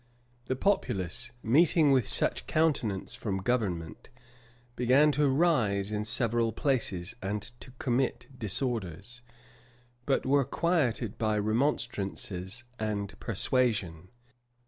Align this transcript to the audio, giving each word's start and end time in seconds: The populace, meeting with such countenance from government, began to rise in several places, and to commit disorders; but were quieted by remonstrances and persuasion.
The 0.47 0.55
populace, 0.55 1.31
meeting 1.43 1.91
with 1.91 2.07
such 2.07 2.47
countenance 2.47 3.13
from 3.13 3.37
government, 3.43 4.09
began 4.75 5.11
to 5.11 5.29
rise 5.29 5.91
in 5.91 6.05
several 6.05 6.51
places, 6.53 7.13
and 7.21 7.43
to 7.59 7.69
commit 7.77 8.25
disorders; 8.35 9.21
but 10.07 10.25
were 10.25 10.43
quieted 10.43 11.19
by 11.19 11.37
remonstrances 11.37 12.63
and 12.79 13.13
persuasion. 13.19 14.09